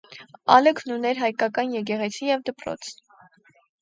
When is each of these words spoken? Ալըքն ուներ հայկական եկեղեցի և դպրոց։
Ալըքն 0.53 0.93
ուներ 0.95 1.21
հայկական 1.25 1.75
եկեղեցի 1.75 2.29
և 2.31 2.45
դպրոց։ 2.49 2.91